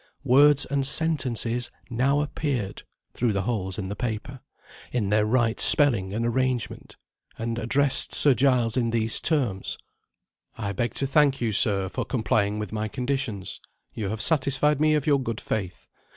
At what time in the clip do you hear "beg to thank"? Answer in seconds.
10.71-11.39